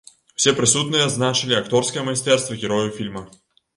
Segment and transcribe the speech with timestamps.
[0.37, 3.23] Усе прысутныя адзначылі акторскае майстэрства герояў фільма.